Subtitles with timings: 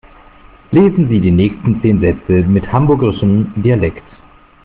[0.71, 4.01] Lesen Sie die nächsten zehn Sätze mit hamburgischem Dialekt.